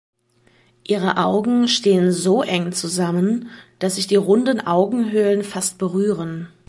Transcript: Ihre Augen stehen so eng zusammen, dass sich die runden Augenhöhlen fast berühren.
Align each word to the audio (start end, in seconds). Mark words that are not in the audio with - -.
Ihre 0.83 1.17
Augen 1.17 1.67
stehen 1.67 2.11
so 2.11 2.41
eng 2.41 2.71
zusammen, 2.71 3.51
dass 3.77 3.97
sich 3.97 4.07
die 4.07 4.15
runden 4.15 4.59
Augenhöhlen 4.59 5.43
fast 5.43 5.77
berühren. 5.77 6.47